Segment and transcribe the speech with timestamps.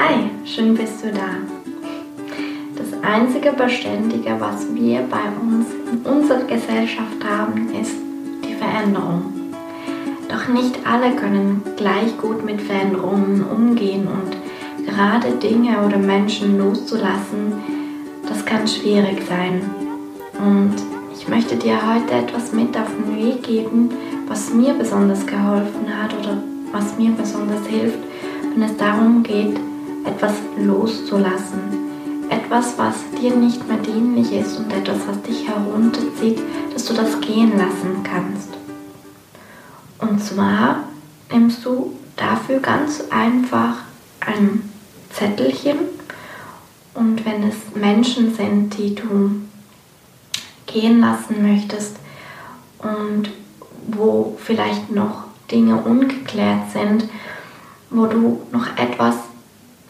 [0.00, 1.28] Hi, schön bist du da.
[2.76, 7.96] Das einzige Beständige, was wir bei uns in unserer Gesellschaft haben, ist
[8.44, 9.32] die Veränderung.
[10.28, 17.54] Doch nicht alle können gleich gut mit Veränderungen umgehen und gerade Dinge oder Menschen loszulassen,
[18.28, 19.62] das kann schwierig sein.
[20.38, 20.76] Und
[21.12, 23.90] ich möchte dir heute etwas mit auf den Weg geben,
[24.28, 26.40] was mir besonders geholfen hat oder
[26.70, 27.98] was mir besonders hilft,
[28.54, 29.58] wenn es darum geht,
[30.04, 31.88] etwas loszulassen.
[32.30, 36.40] Etwas, was dir nicht mehr dienlich ist und etwas, was dich herunterzieht,
[36.72, 38.50] dass du das gehen lassen kannst.
[39.98, 40.84] Und zwar
[41.32, 43.76] nimmst du dafür ganz einfach
[44.20, 44.70] ein
[45.10, 45.78] Zettelchen
[46.94, 49.30] und wenn es Menschen sind, die du
[50.66, 51.96] gehen lassen möchtest
[52.78, 53.30] und
[53.86, 57.08] wo vielleicht noch Dinge ungeklärt sind,
[57.90, 59.14] wo du noch etwas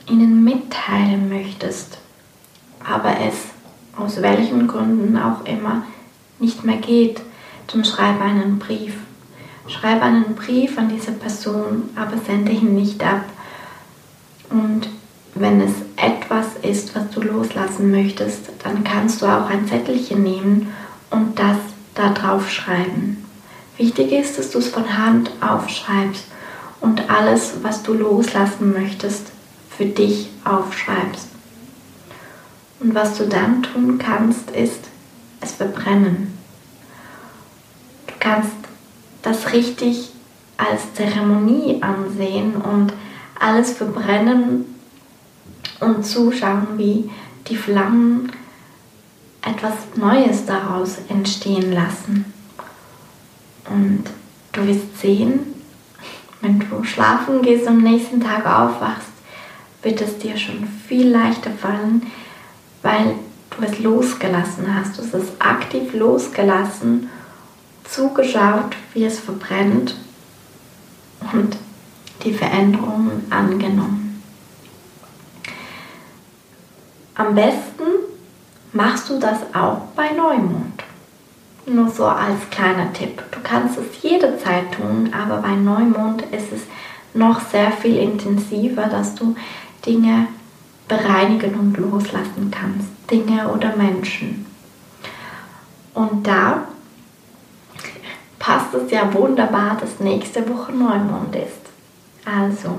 [0.08, 1.98] ihnen mitteilen möchtest,
[2.84, 3.34] aber es
[3.96, 5.82] aus welchen Gründen auch immer
[6.38, 7.20] nicht mehr geht,
[7.72, 8.94] dann schreibe einen Brief.
[9.66, 13.24] Schreibe einen Brief an diese Person, aber sende ihn nicht ab.
[14.50, 14.88] Und
[15.34, 20.72] wenn es etwas ist, was du loslassen möchtest, dann kannst du auch ein Zettelchen nehmen
[21.10, 21.56] und das
[21.94, 23.24] da drauf schreiben.
[23.76, 26.24] Wichtig ist, dass du es von Hand aufschreibst
[26.80, 29.26] und alles, was du loslassen möchtest,
[29.78, 31.28] für dich aufschreibst.
[32.80, 34.88] Und was du dann tun kannst, ist
[35.40, 36.36] es verbrennen.
[38.08, 38.50] Du kannst
[39.22, 40.10] das richtig
[40.56, 42.92] als Zeremonie ansehen und
[43.38, 44.64] alles verbrennen
[45.78, 47.08] und zuschauen, wie
[47.46, 48.32] die Flammen
[49.42, 52.24] etwas Neues daraus entstehen lassen.
[53.70, 54.04] Und
[54.50, 55.54] du wirst sehen,
[56.40, 59.17] wenn du schlafen gehst und am nächsten Tag aufwachst,
[59.82, 62.06] wird es dir schon viel leichter fallen,
[62.82, 63.14] weil
[63.50, 64.98] du es losgelassen hast.
[64.98, 67.08] Du hast es aktiv losgelassen,
[67.84, 69.96] zugeschaut, wie es verbrennt
[71.32, 71.56] und
[72.22, 74.22] die Veränderungen angenommen.
[77.14, 77.82] Am besten
[78.72, 80.84] machst du das auch bei Neumond.
[81.66, 83.22] Nur so als kleiner Tipp.
[83.30, 86.62] Du kannst es jederzeit tun, aber bei Neumond ist es
[87.14, 89.34] noch sehr viel intensiver, dass du
[89.84, 90.28] Dinge
[90.88, 92.88] bereinigen und loslassen kannst.
[93.10, 94.46] Dinge oder Menschen.
[95.94, 96.68] Und da
[98.38, 101.68] passt es ja wunderbar, dass nächste Woche Neumond ist.
[102.24, 102.78] Also,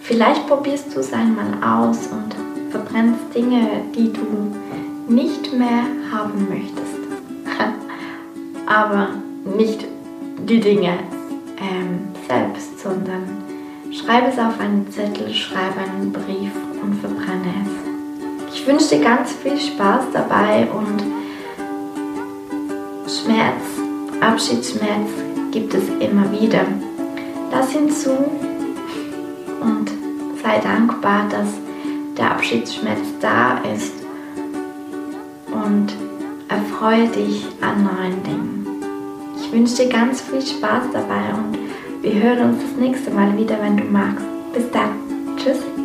[0.00, 2.34] vielleicht probierst du es einmal aus und
[2.70, 4.54] verbrennst Dinge, die du
[5.08, 6.94] nicht mehr haben möchtest.
[8.66, 9.08] Aber
[9.56, 9.84] nicht
[10.48, 10.98] die Dinge
[11.58, 13.22] ähm, selbst, sondern
[13.94, 18.54] schreibe es auf einen Zettel, schreibe einen Brief und verbrenne es.
[18.54, 21.02] Ich wünsche dir ganz viel Spaß dabei und
[23.08, 23.62] Schmerz,
[24.20, 25.10] Abschiedsschmerz
[25.52, 26.64] gibt es immer wieder.
[27.52, 28.10] Lass ihn zu
[29.60, 29.90] und
[30.42, 31.48] sei dankbar, dass
[32.18, 33.92] der Abschiedsschmerz da ist
[35.46, 35.92] und
[36.48, 38.66] erfreue dich an neuen Dingen.
[39.36, 41.63] Ich wünsche dir ganz viel Spaß dabei und
[42.04, 44.26] wir hören uns das nächste Mal wieder, wenn du magst.
[44.52, 44.90] Bis dann.
[45.38, 45.83] Tschüss.